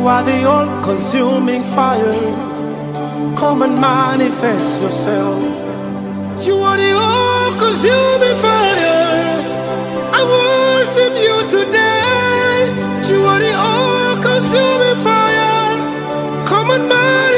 [0.00, 2.14] You are the all consuming fire.
[3.36, 5.42] Come and manifest yourself.
[6.42, 9.34] You are the all consuming fire.
[10.18, 13.12] I worship you today.
[13.12, 16.46] You are the all consuming fire.
[16.48, 17.29] Come and manifest.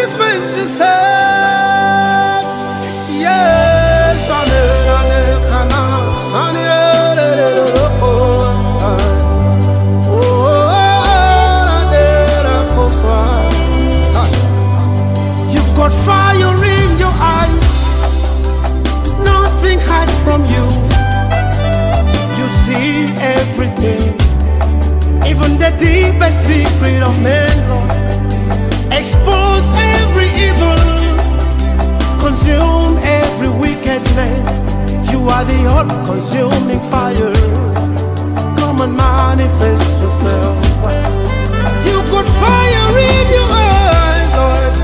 [25.83, 27.91] deepest secret of men, Lord.
[29.01, 29.67] Expose
[29.99, 30.79] every evil,
[32.25, 34.47] consume every wickedness.
[35.11, 37.35] You are the all-consuming fire.
[38.61, 40.57] Come and manifest yourself.
[41.87, 44.75] You got fire in your eyes, Lord.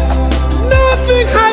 [0.75, 1.48] Nothing.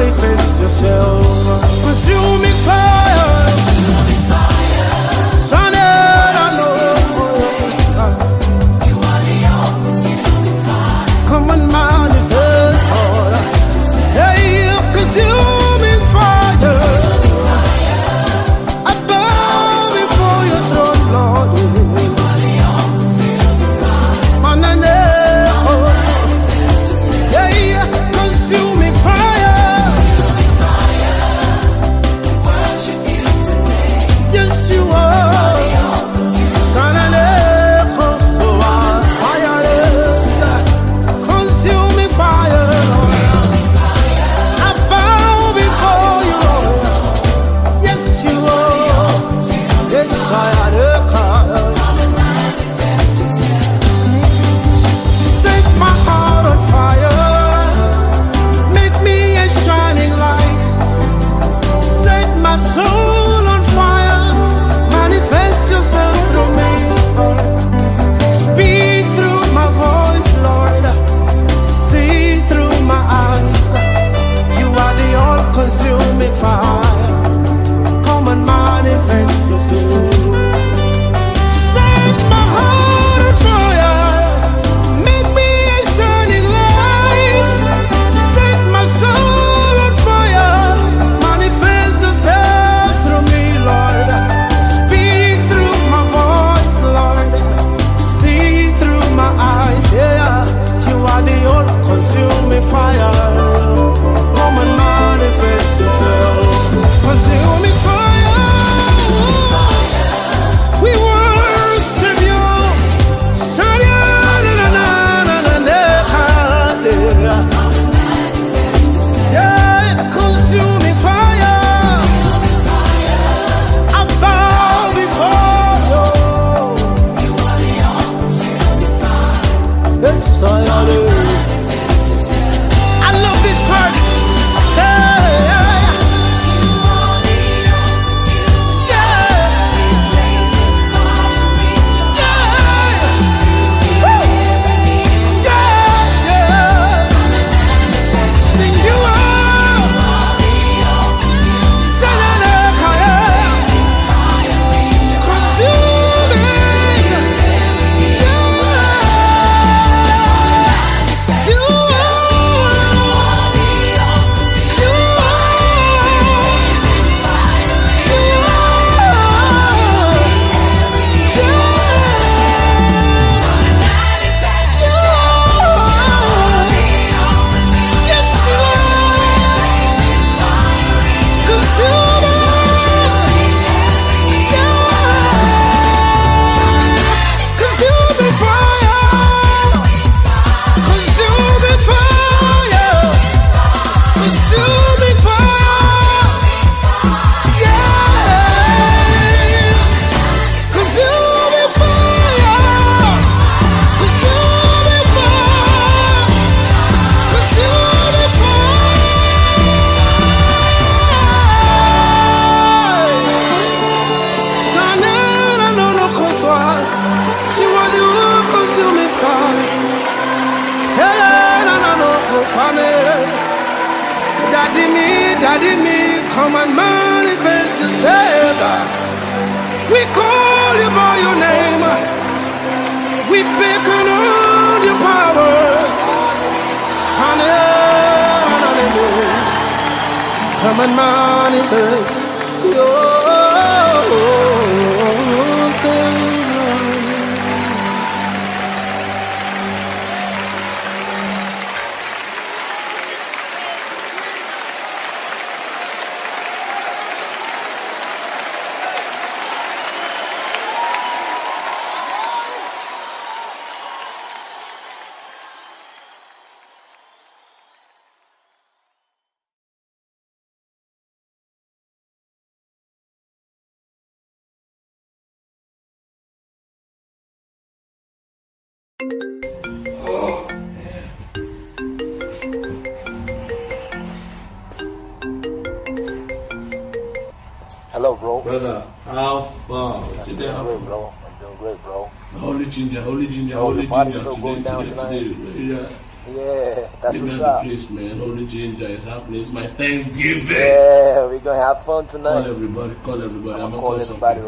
[0.00, 1.39] manifest yourself.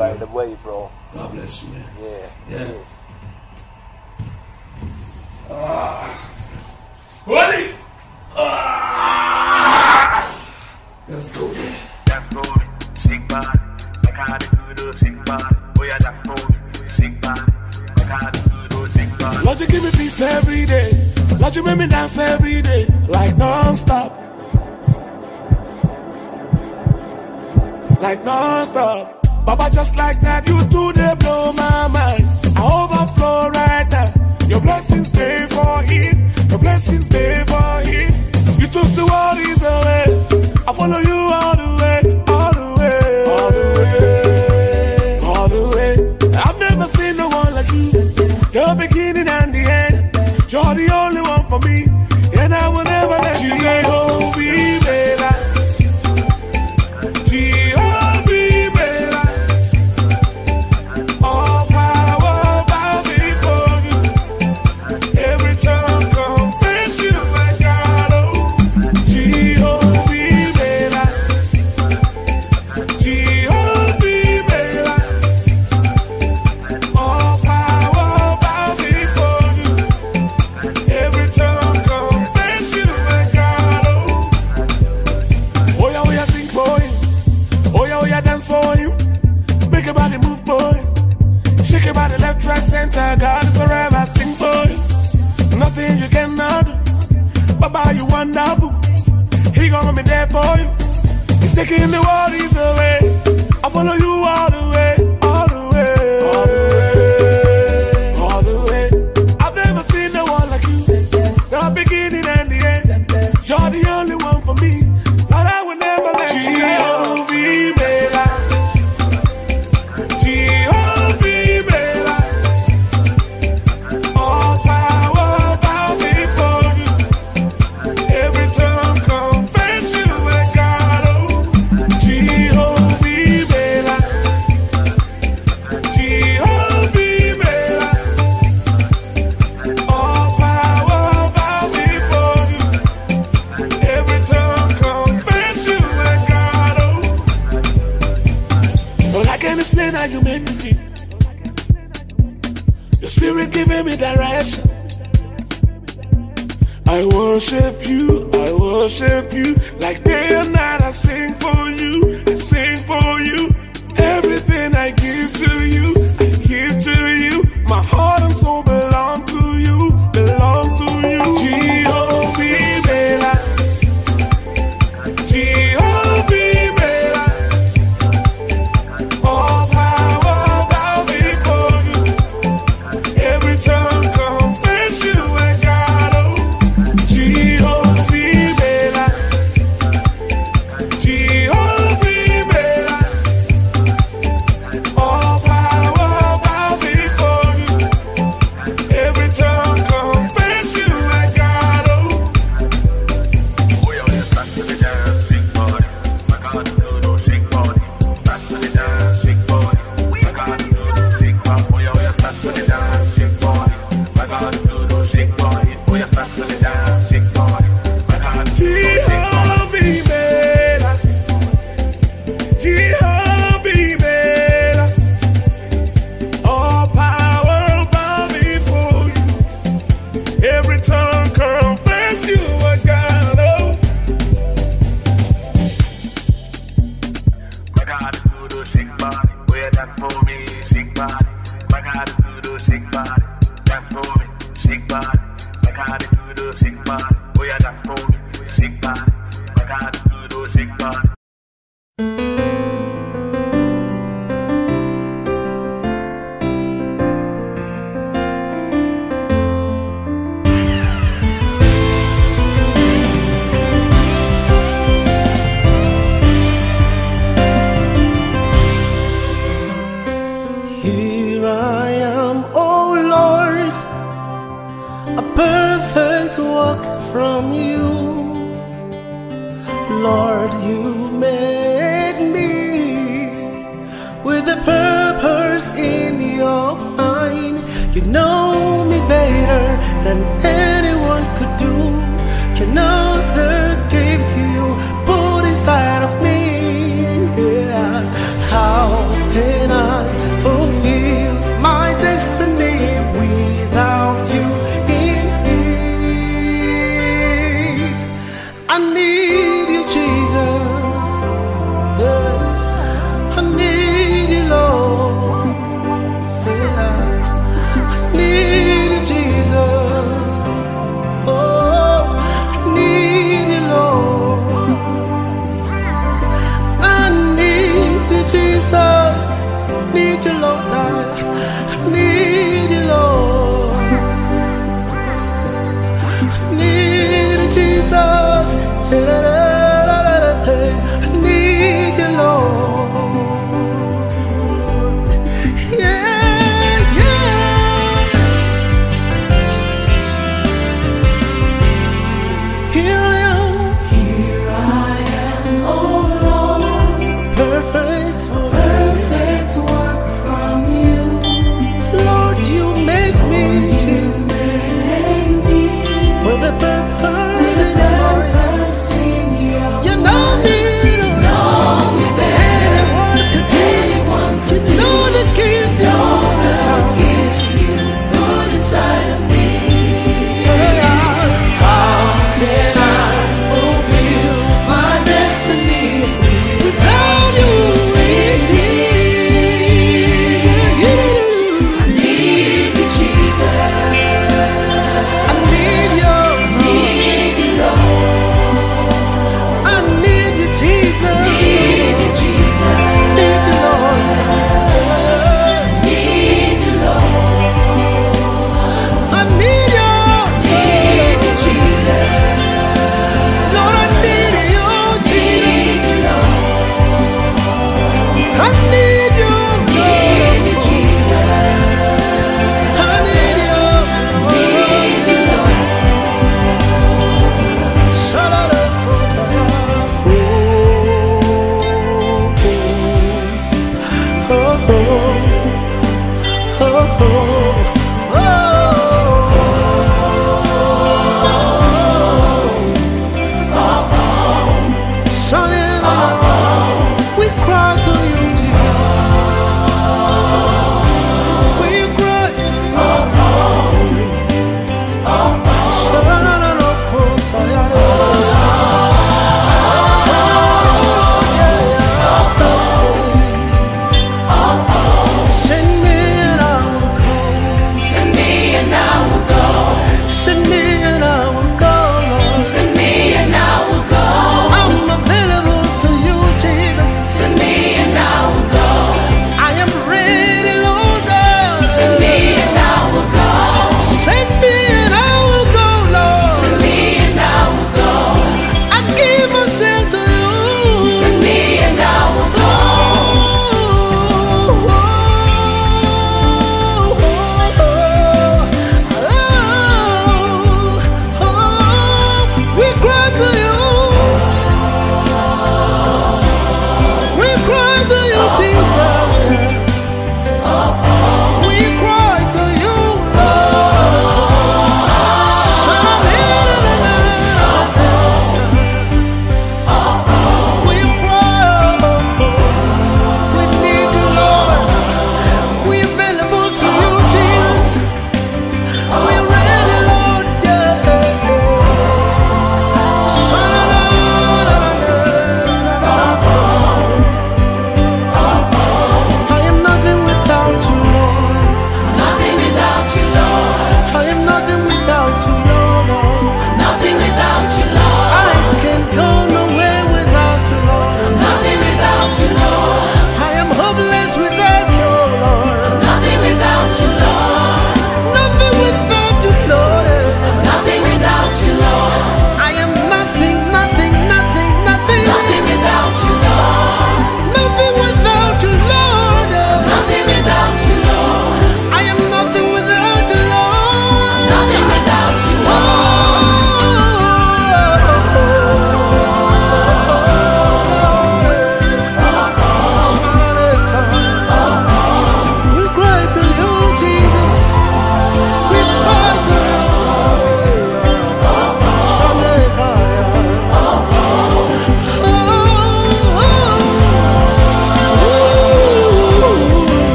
[0.00, 0.90] right the way, bro.
[1.12, 1.84] God bless you, man.
[2.00, 2.30] Yeah.
[2.48, 2.72] Yeah.
[2.72, 2.96] Yes.
[5.50, 6.08] Ah.
[7.26, 7.74] Holy.
[8.34, 9.44] Ah.
[11.06, 11.76] Let's go, man.
[12.06, 12.46] That's good.
[13.02, 13.58] Sick body.
[14.08, 15.56] I got a good sick body.
[15.78, 16.90] Oh, yeah, that's good.
[16.96, 17.52] Sick body.
[17.96, 19.44] I got a good sick body.
[19.44, 21.12] Lord, you give me peace every day.
[21.38, 22.39] Lord, you make me dance every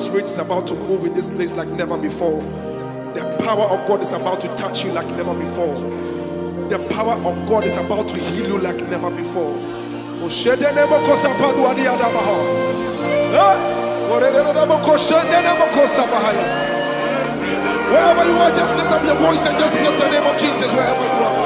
[0.00, 2.40] Spirit is about to move in this place like never before.
[3.12, 5.74] The power of God is about to touch you like never before.
[6.70, 9.52] The power of God is about to heal you like never before.
[17.92, 20.72] Wherever you are, just lift up your voice and just bless the name of Jesus
[20.72, 21.44] wherever you are.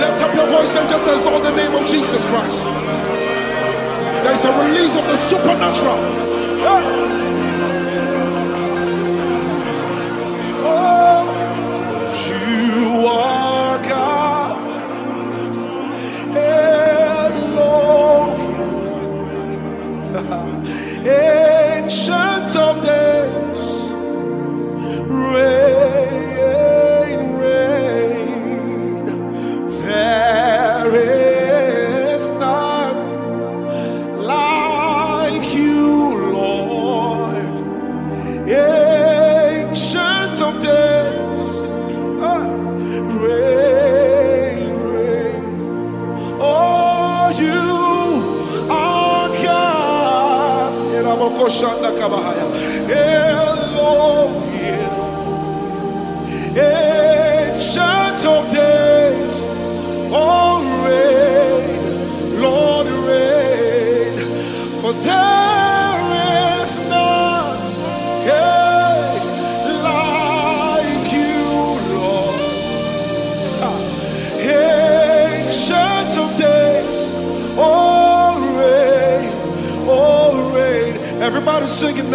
[0.00, 2.64] Lift up your voice and just exalt the name of Jesus Christ.
[4.24, 5.98] There is a release of the supernatural.
[6.66, 6.80] Oh,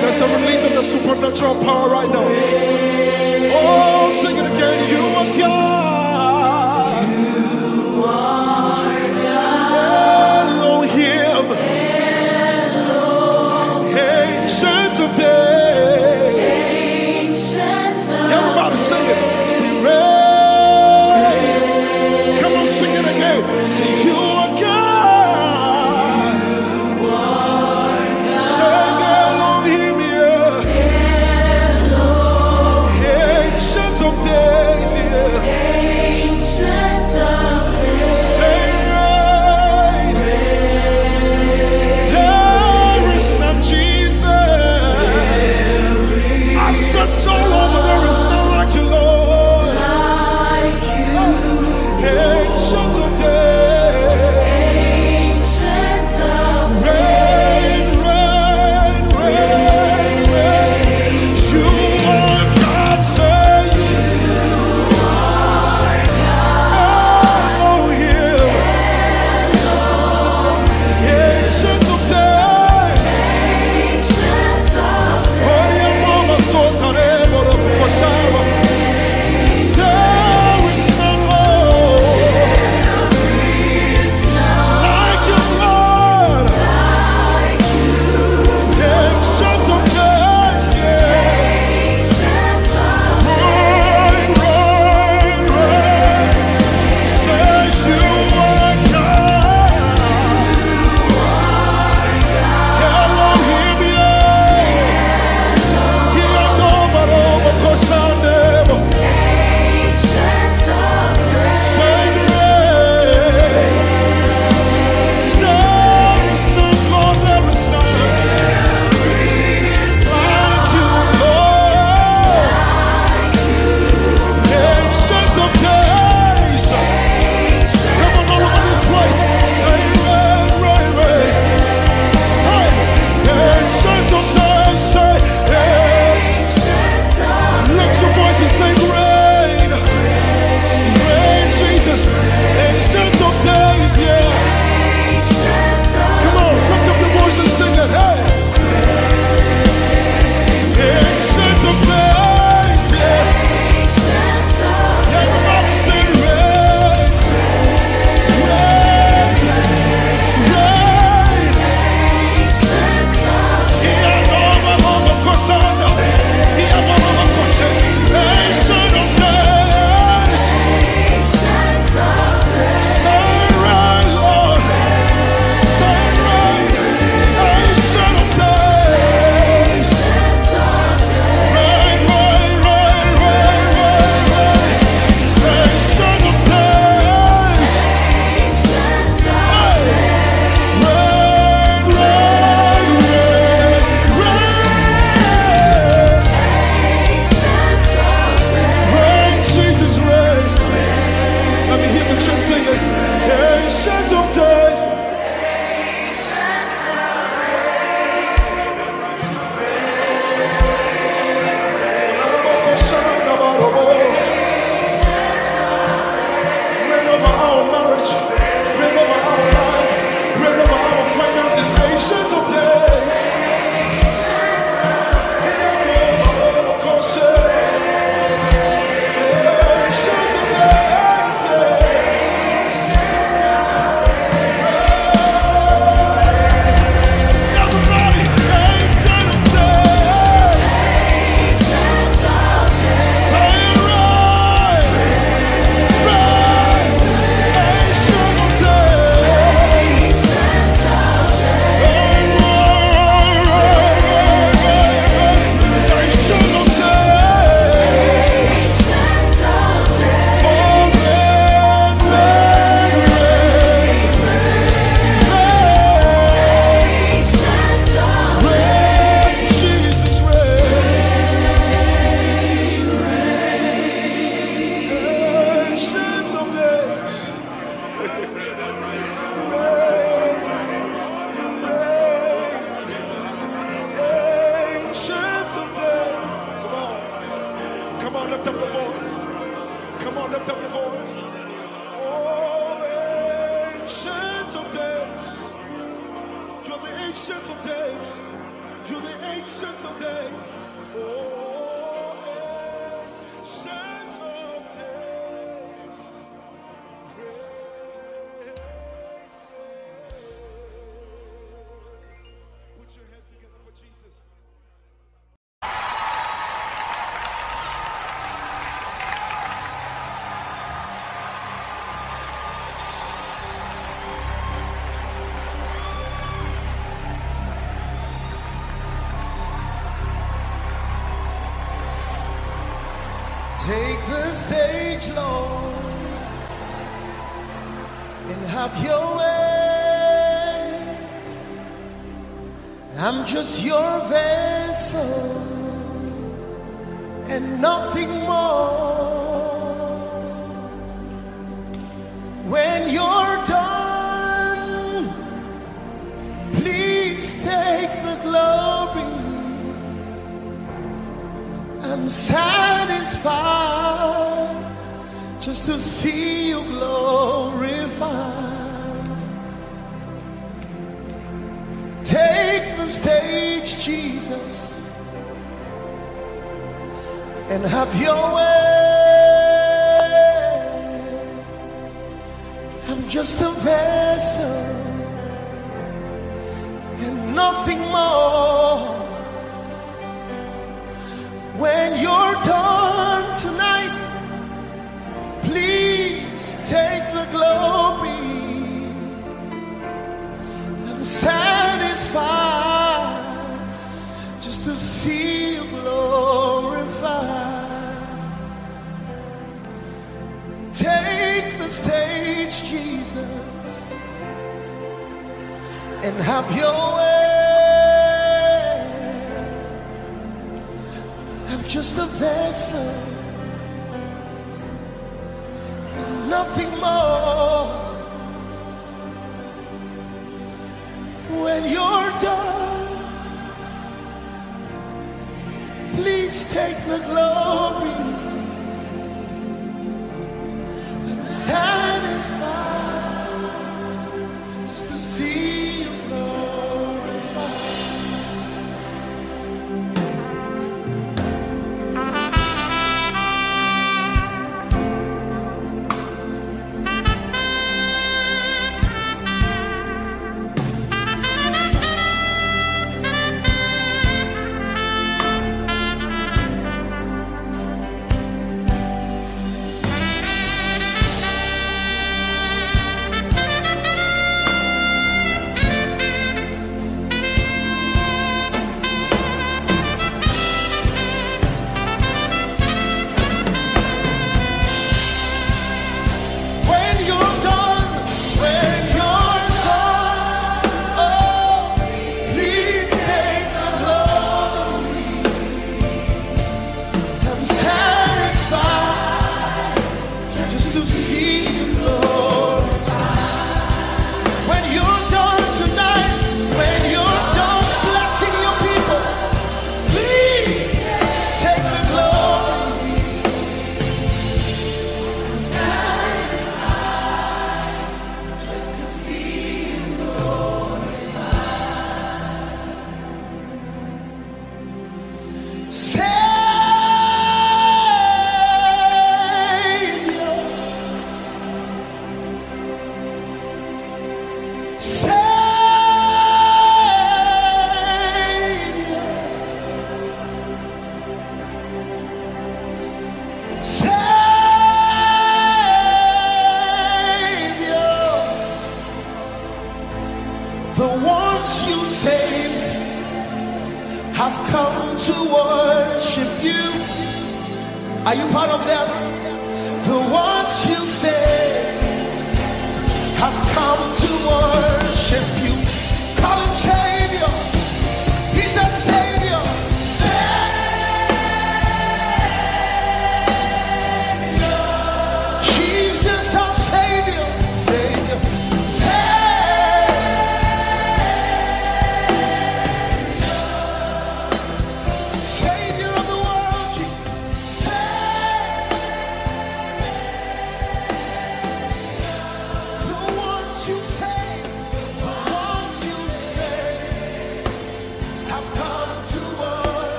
[0.00, 2.28] There's a release of the supernatural power right now.
[3.58, 4.78] Oh, sing it again.
[4.92, 5.70] You are God.
[10.50, 11.46] Elohim.
[13.96, 15.59] Ancient of days.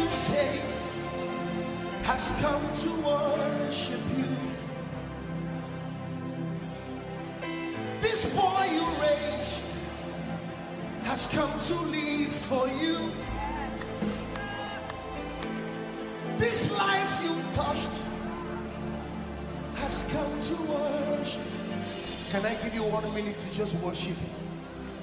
[0.00, 0.60] you say
[2.04, 4.30] has come to worship you.
[8.00, 9.66] This boy you raised
[11.04, 13.12] has come to live for you.
[16.38, 17.96] This life you touched
[19.74, 21.42] has come to worship.
[22.30, 24.16] Can I give you one minute to just worship?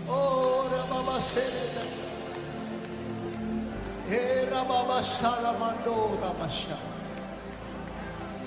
[0.09, 2.06] Oh, Rabbi said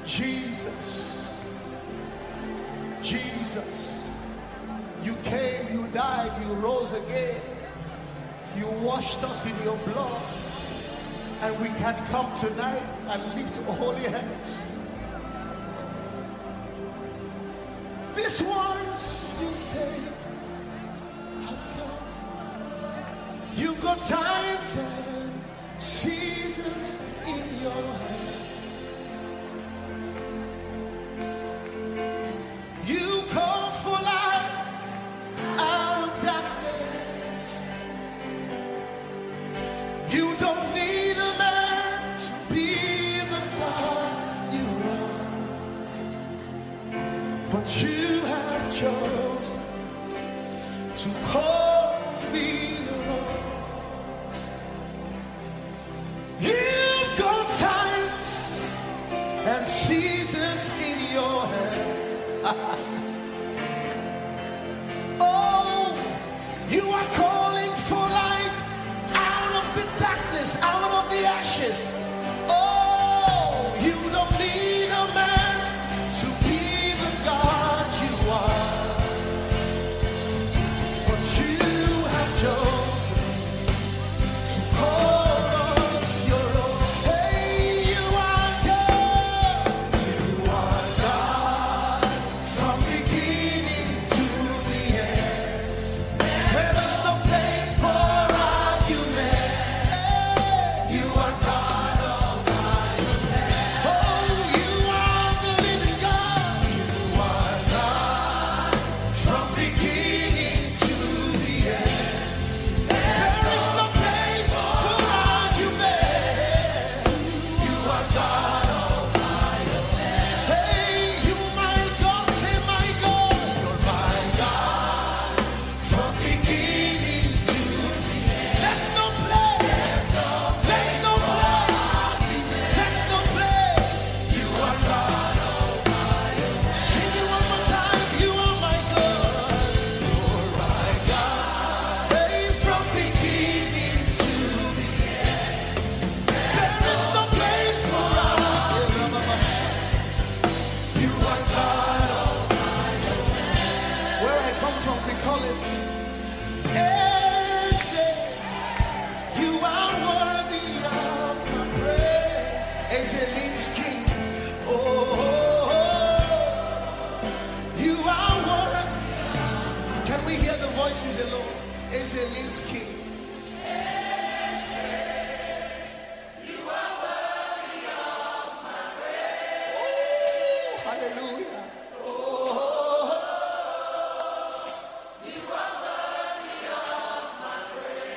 [0.07, 1.47] Jesus,
[3.03, 4.09] Jesus,
[5.03, 7.41] you came, you died, you rose again,
[8.57, 10.23] you washed us in your blood,
[11.43, 14.70] and we can come tonight and lift holy hands.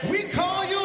[0.10, 0.83] We call you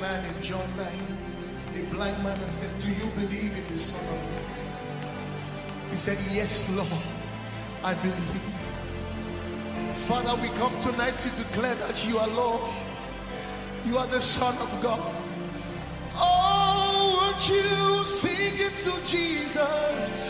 [0.00, 0.86] man in John 9,
[1.76, 5.10] a blind man, and said, Do you believe in the Son of God?
[5.90, 6.88] He said, Yes, Lord,
[7.84, 8.42] I believe.
[10.08, 12.62] Father, we come tonight to declare that you are Lord.
[13.84, 15.14] You are the Son of God.
[16.16, 20.29] Oh, won't you sing it to Jesus?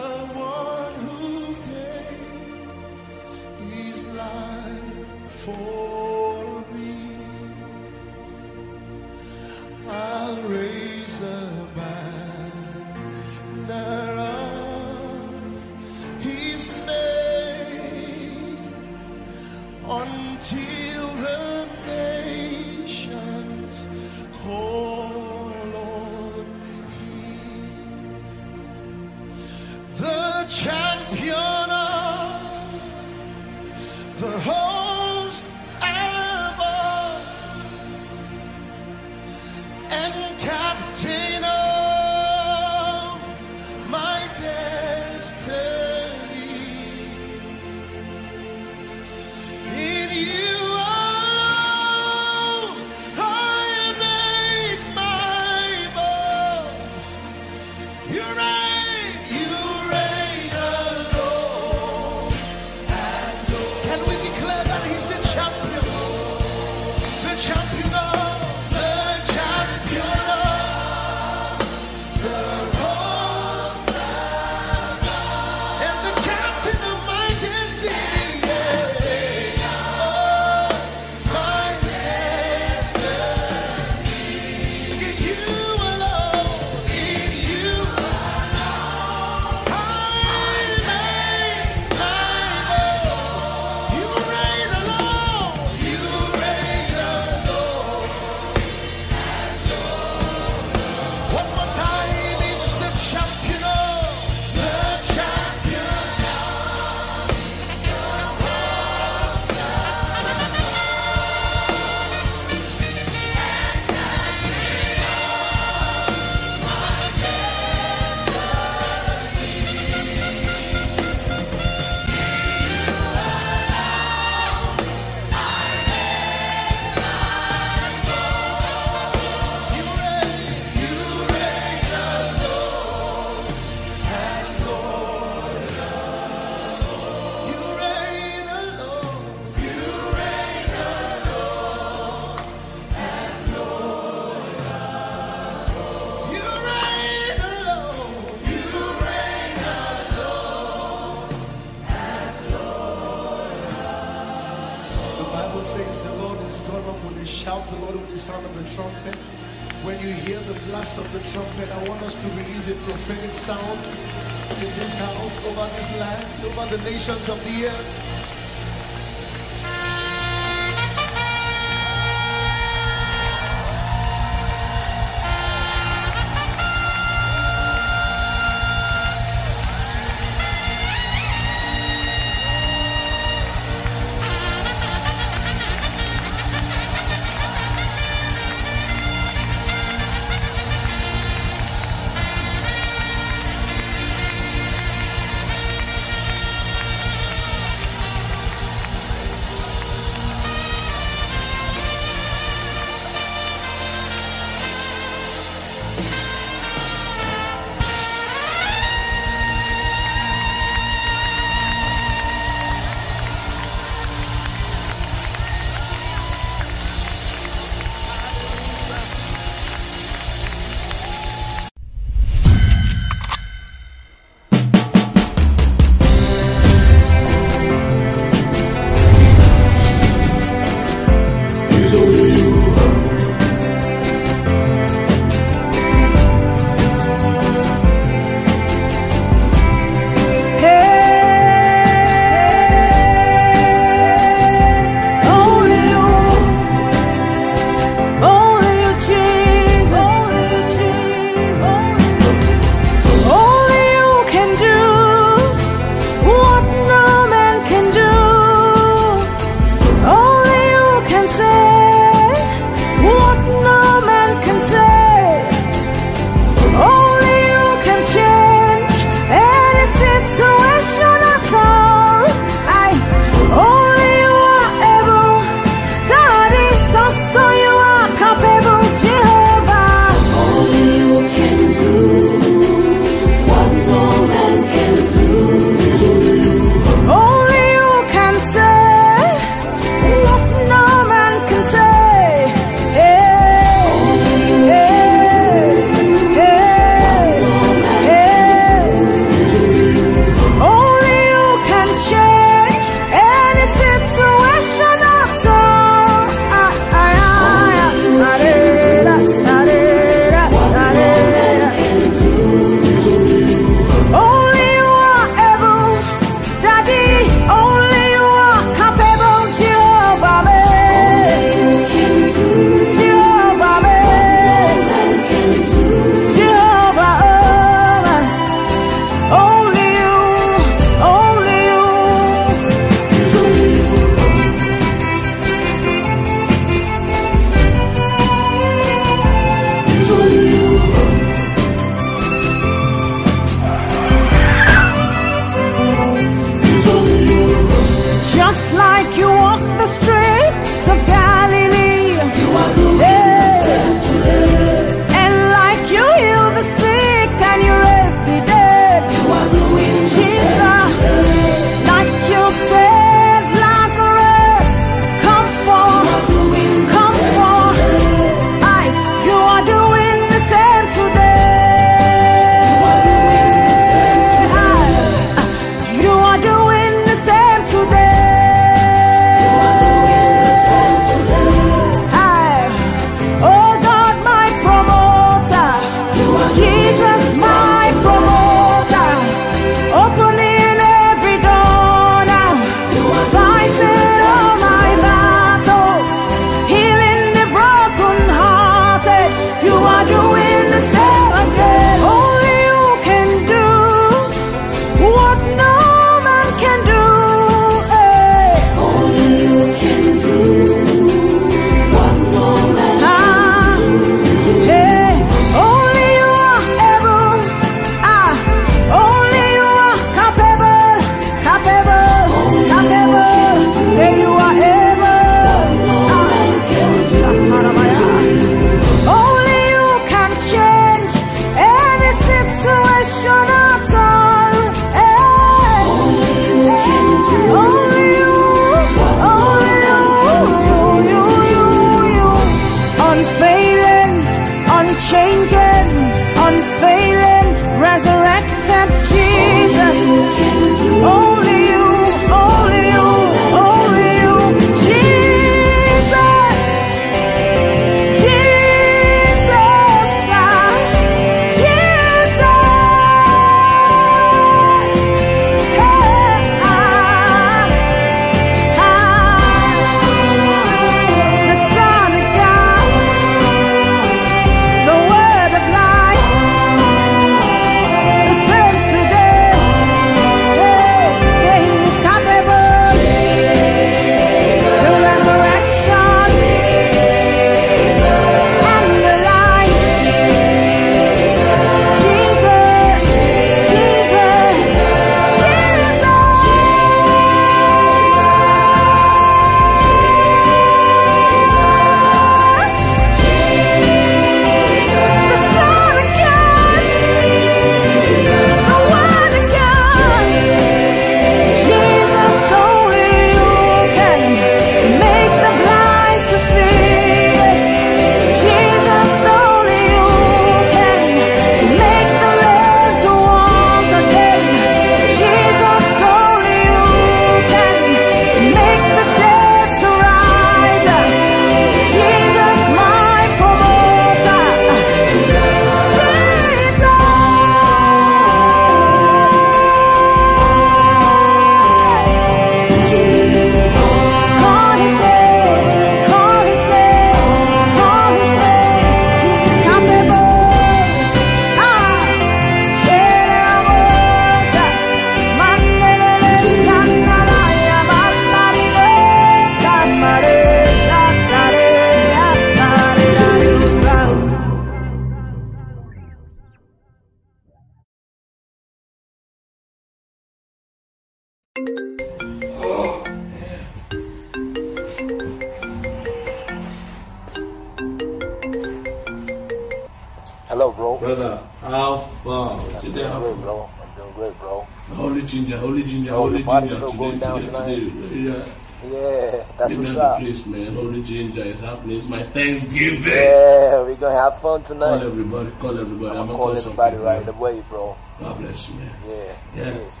[591.86, 591.96] Ginger happening.
[591.96, 593.02] It's my Thanksgiving.
[593.12, 594.98] Yeah, we're gonna have fun tonight.
[594.98, 596.16] Call everybody, call everybody.
[596.16, 597.34] I'm I'm gonna gonna call call everybody something, right man.
[597.34, 597.96] away, bro.
[598.20, 598.90] God bless you, man.
[599.08, 599.78] Yeah, Yeah.
[599.78, 600.00] yes.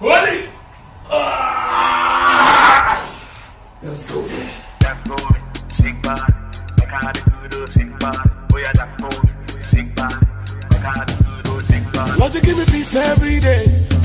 [0.00, 0.48] Ready?
[1.10, 3.00] Ah!
[3.82, 4.50] Let's go, man.
[4.80, 5.38] That's for me,
[5.82, 6.32] shake body.
[6.78, 8.30] Like how the good old shake body.
[8.52, 9.30] Oh yeah, that's for me,
[9.70, 10.26] shake body.
[10.70, 12.12] Like how the good old shake body.
[12.20, 13.64] Lord, you give me peace every day.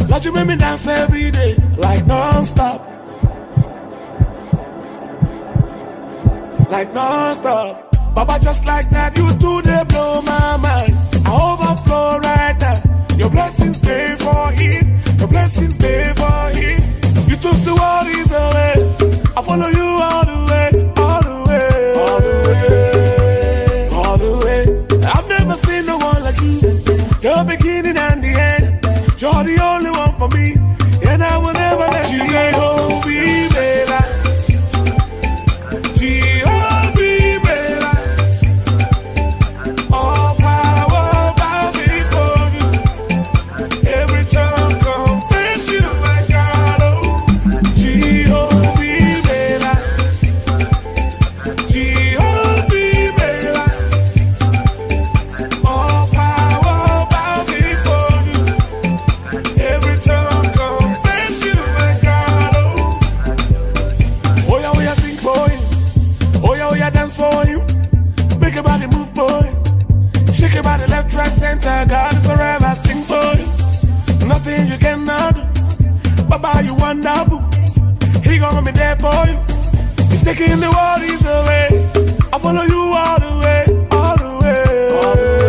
[0.09, 2.87] Lord, you make me dance every day, like non-stop.
[6.73, 8.15] Like non-stop.
[8.15, 10.95] Baba, just like that, you do they blow my mind.
[11.23, 13.15] I overflow right now.
[13.15, 14.99] Your blessings stay for him.
[15.19, 16.79] Your blessings stay for him.
[17.29, 18.73] You took the worries away.
[19.37, 20.67] I follow you all the way,
[20.97, 21.69] all the way,
[22.01, 24.61] all the way, all the way.
[25.13, 26.59] I've never seen no one like you.
[27.25, 29.21] The beginning and the end.
[29.21, 29.62] You're the
[71.61, 71.89] center.
[71.89, 72.75] God is forever.
[72.75, 74.27] Sing for him.
[74.27, 76.23] Nothing you cannot do.
[76.29, 77.41] Baba, you wonderful.
[78.23, 79.37] He gonna be there for you.
[80.09, 81.67] He's taking the worries away.
[82.33, 84.63] I follow you all the way, all the way,
[84.99, 85.42] all the way,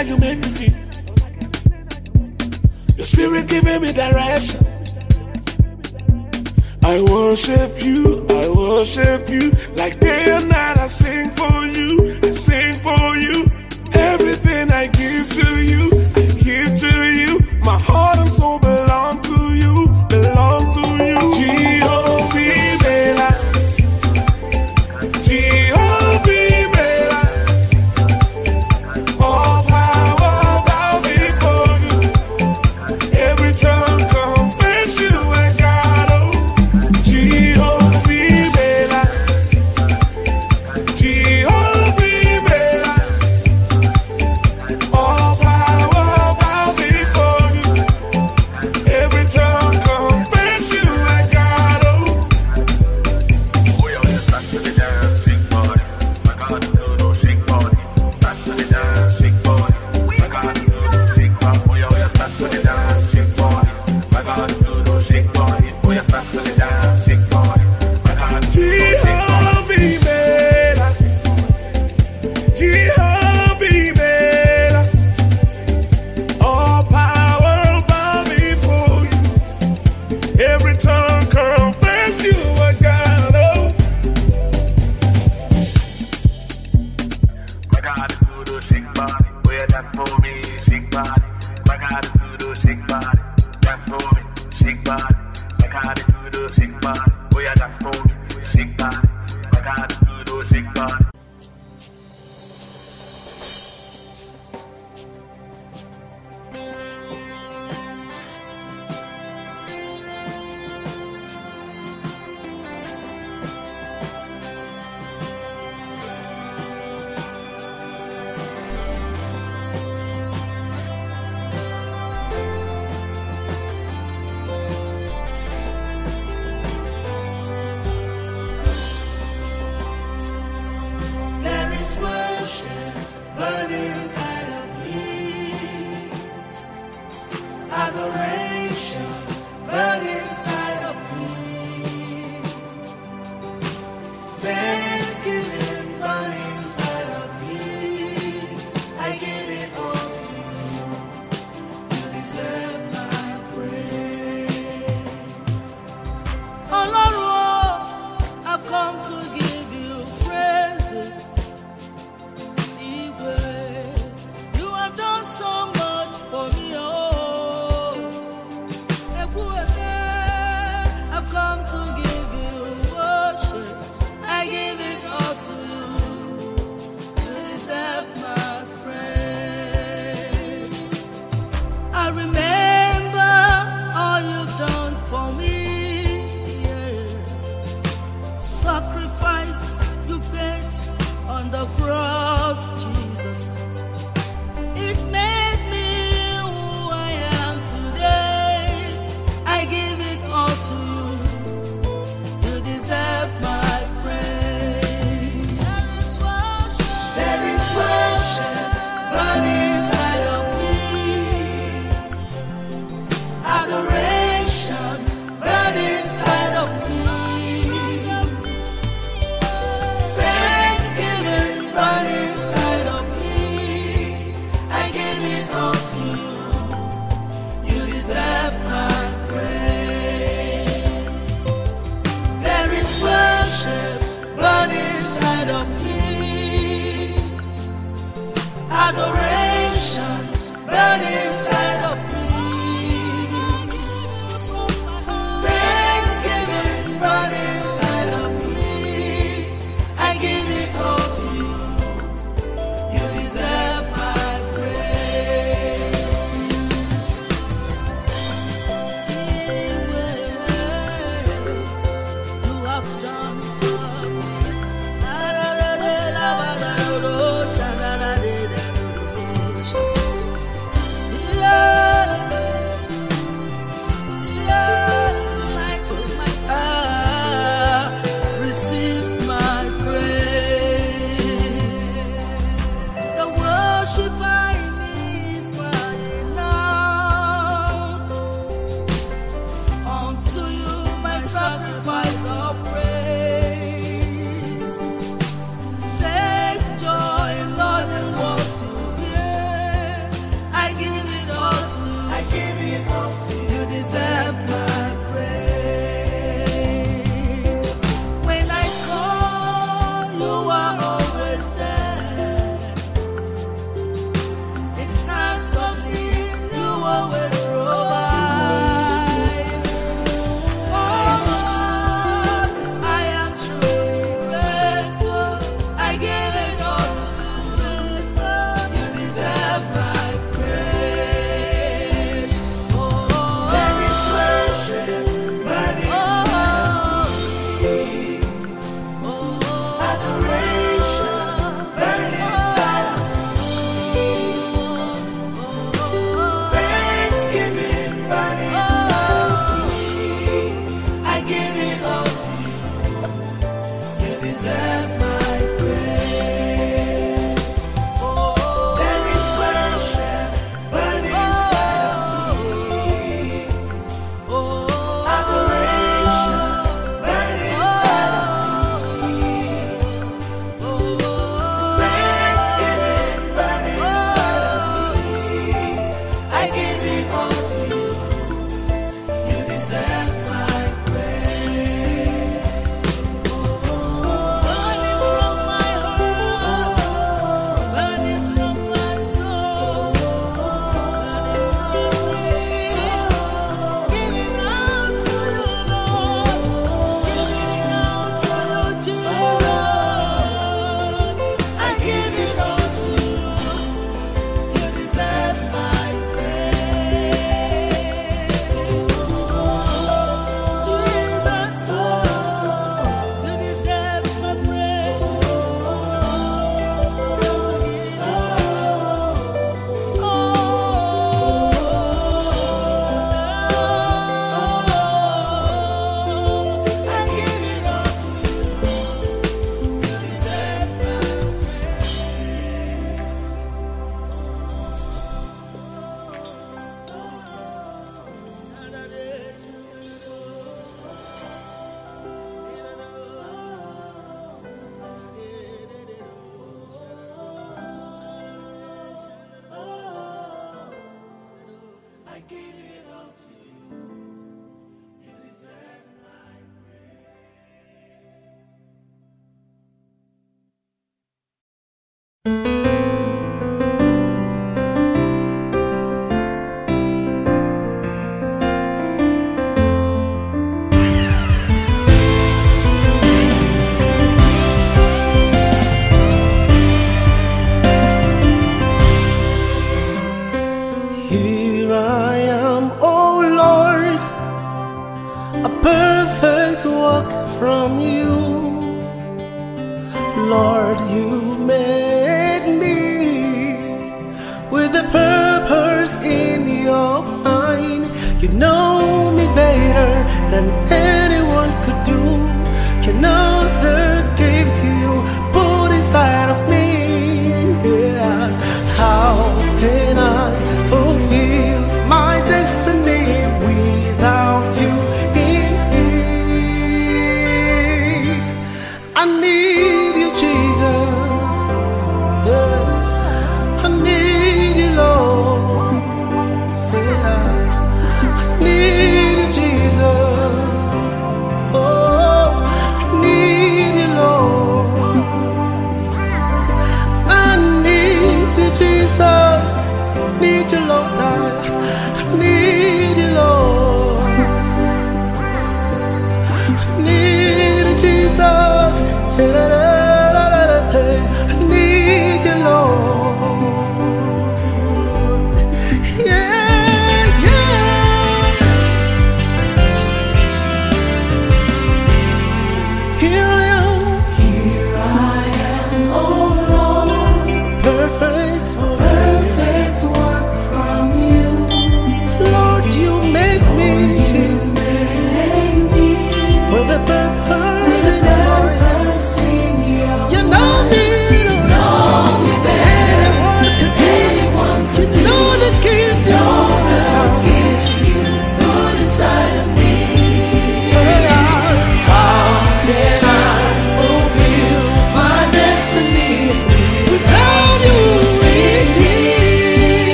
[0.00, 0.78] how you make me feel.
[2.96, 4.66] Your spirit giving me direction.
[6.82, 9.52] I worship you, I worship you.
[9.74, 13.50] Like day and night, I sing for you, I sing for you.
[13.92, 14.49] Everything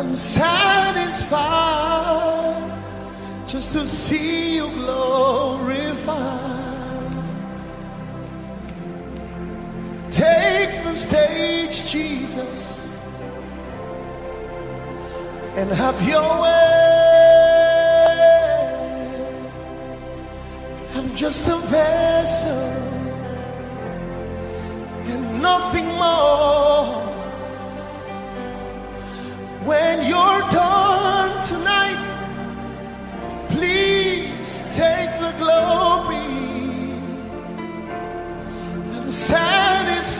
[0.00, 1.36] I'm satisfied
[3.46, 6.08] just to see you glorified.
[10.10, 12.98] Take the stage, Jesus,
[15.56, 16.80] and have your way.
[20.94, 22.58] I'm just a vessel
[25.12, 26.79] and nothing more.
[29.70, 32.02] When you're done tonight,
[33.50, 36.16] please take the glory.
[38.96, 40.18] I'm satisfied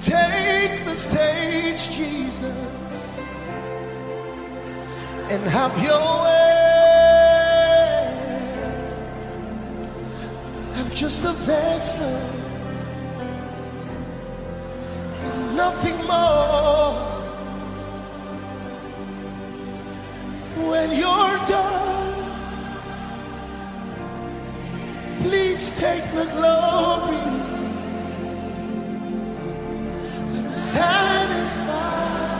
[0.00, 3.18] Take the stage, Jesus,
[5.30, 6.59] and have your way.
[10.94, 12.06] Just a vessel
[15.24, 16.94] and nothing more.
[20.70, 22.14] When you're done,
[25.22, 27.16] please take the glory.
[30.36, 32.39] I'm satisfied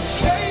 [0.00, 0.43] Shake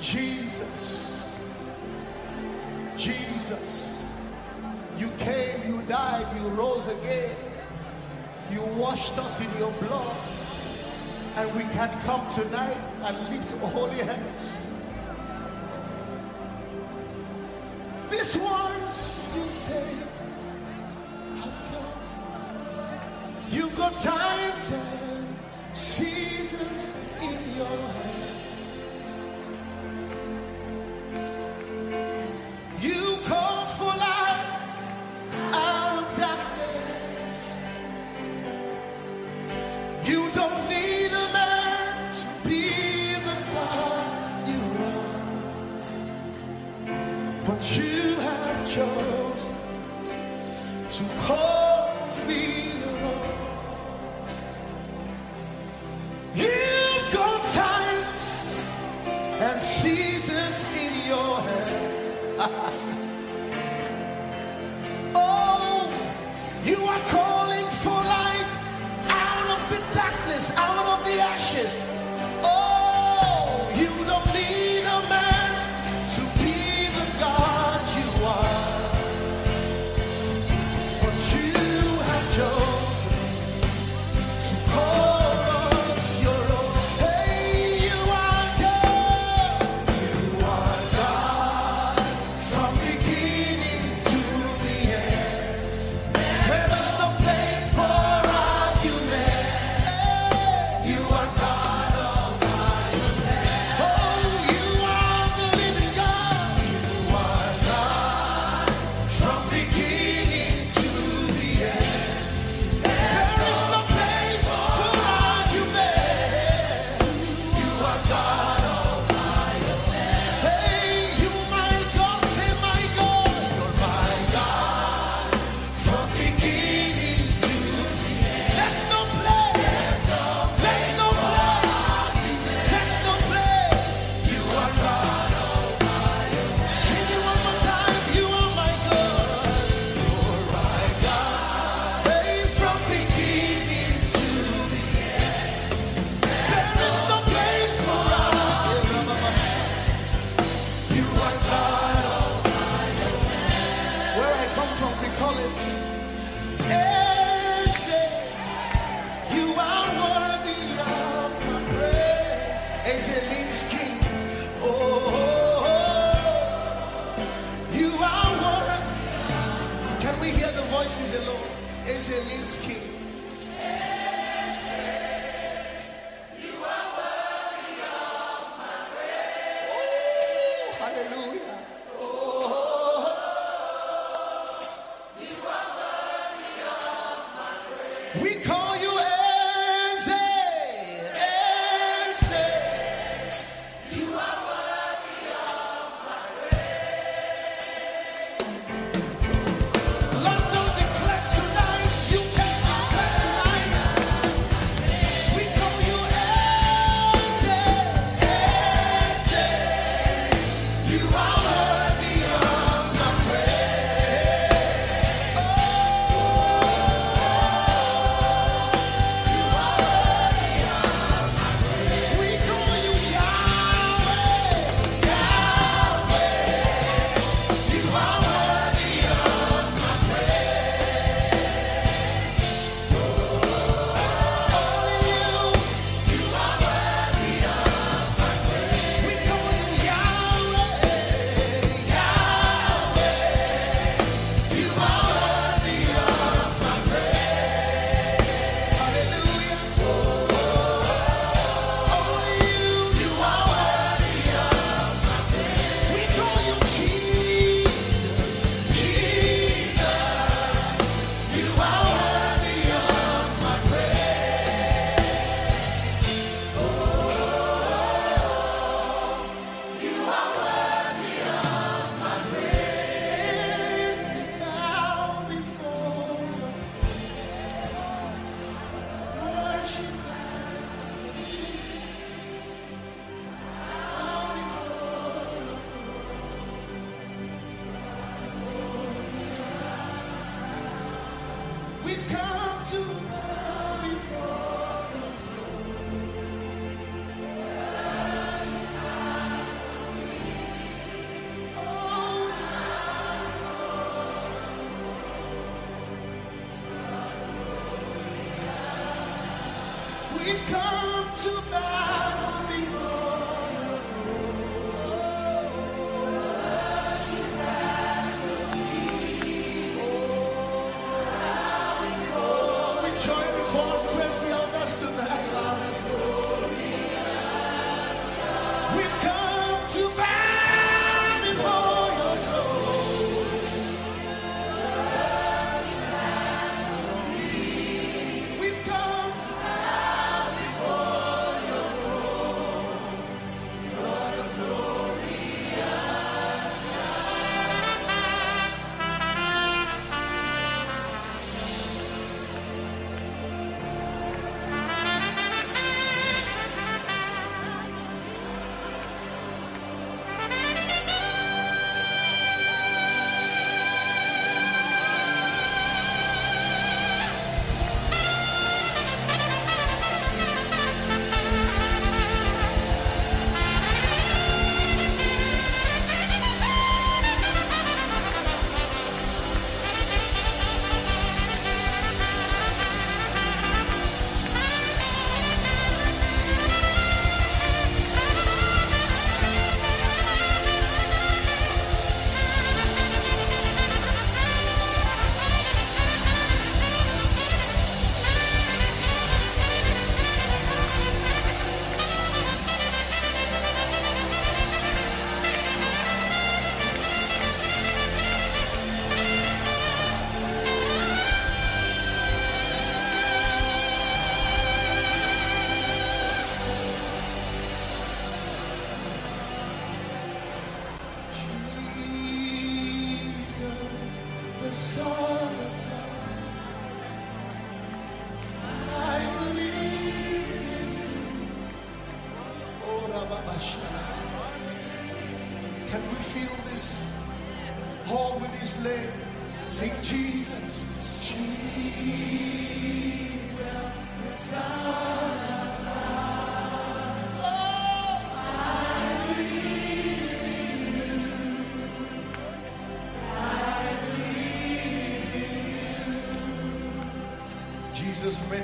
[0.00, 1.40] Jesus.
[2.96, 4.02] Jesus.
[4.96, 7.36] You came, you died, you rose again.
[8.50, 10.16] You washed us in your blood.
[11.36, 12.77] And we can come tonight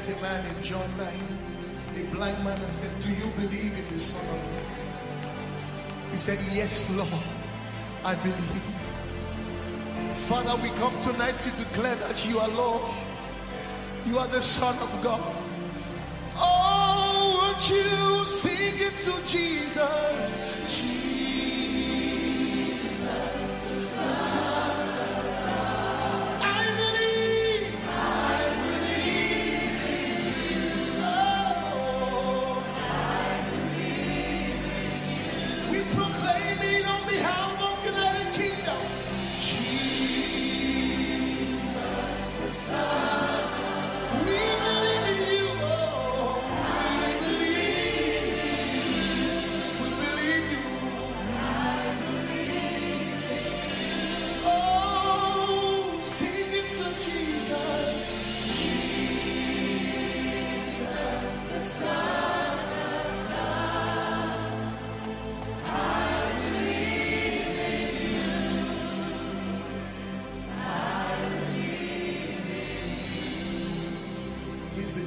[0.07, 1.09] A man in John 9,
[1.97, 4.67] a blind man, and said, Do you believe in the Son of God?
[6.13, 7.09] He said, Yes, Lord,
[8.05, 8.63] I believe.
[10.29, 12.83] Father, we come tonight to declare that you are Lord.
[14.05, 15.34] You are the Son of God.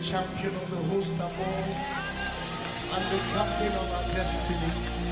[0.08, 1.68] champion of the host of all,
[2.96, 5.07] and the captain of our destiny.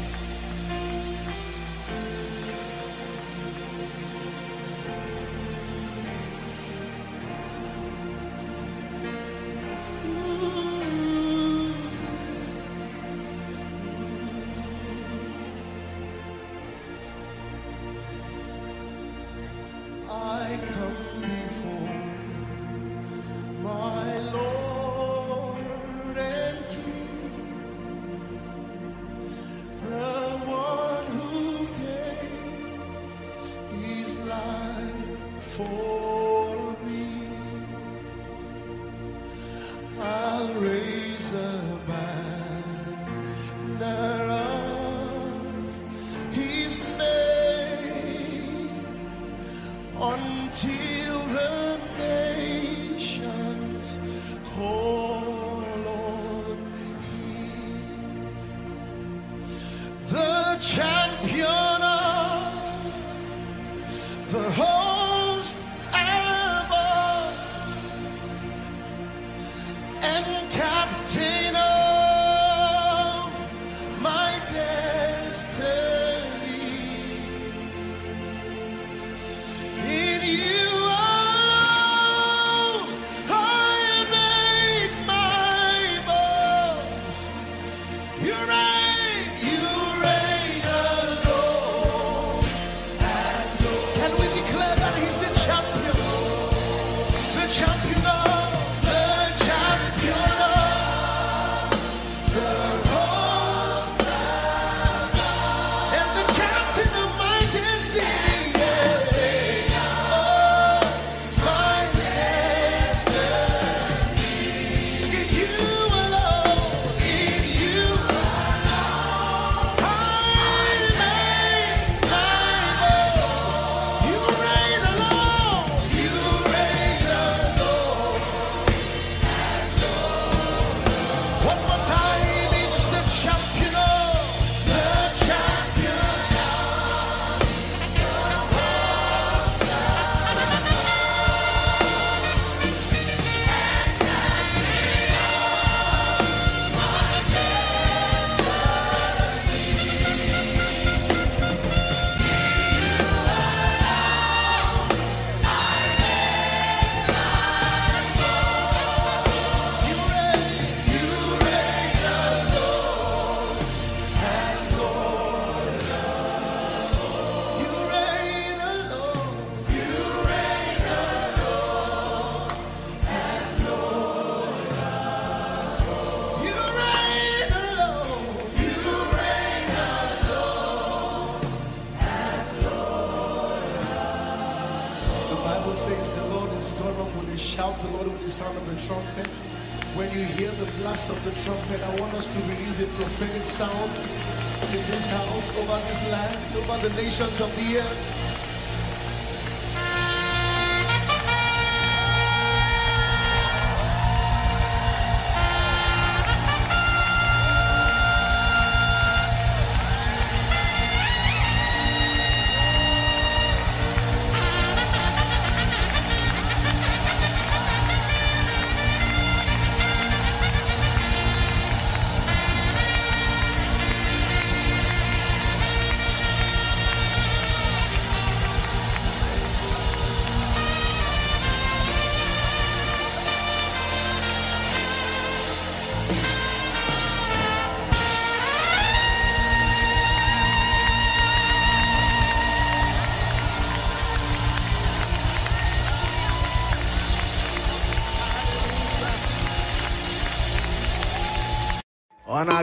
[196.89, 198.04] the nations of the earth.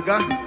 [0.03, 0.42] Onaga.